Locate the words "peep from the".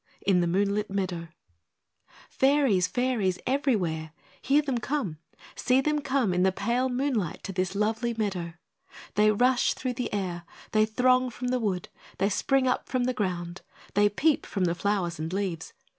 14.09-14.73